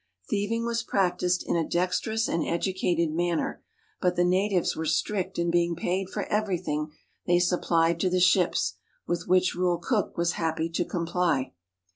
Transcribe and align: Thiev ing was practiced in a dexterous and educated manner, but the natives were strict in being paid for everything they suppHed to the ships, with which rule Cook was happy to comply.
Thiev 0.31 0.49
ing 0.49 0.65
was 0.65 0.81
practiced 0.81 1.47
in 1.47 1.55
a 1.55 1.63
dexterous 1.63 2.27
and 2.27 2.43
educated 2.43 3.11
manner, 3.11 3.61
but 4.01 4.15
the 4.15 4.23
natives 4.25 4.75
were 4.75 4.83
strict 4.87 5.37
in 5.37 5.51
being 5.51 5.75
paid 5.75 6.09
for 6.09 6.23
everything 6.23 6.91
they 7.27 7.37
suppHed 7.37 7.99
to 7.99 8.09
the 8.09 8.19
ships, 8.19 8.77
with 9.05 9.27
which 9.27 9.53
rule 9.53 9.77
Cook 9.77 10.17
was 10.17 10.31
happy 10.41 10.69
to 10.71 10.83
comply. 10.85 11.53